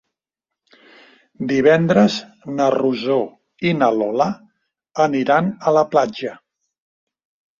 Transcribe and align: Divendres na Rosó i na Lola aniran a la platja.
Divendres 1.51 2.15
na 2.59 2.69
Rosó 2.75 3.19
i 3.71 3.75
na 3.81 3.89
Lola 3.99 4.27
aniran 5.05 5.51
a 5.69 5.75
la 5.79 5.87
platja. 5.95 6.33